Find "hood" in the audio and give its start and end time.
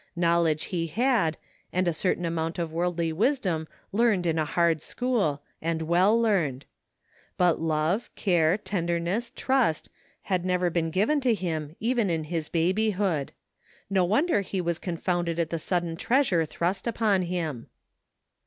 12.89-13.31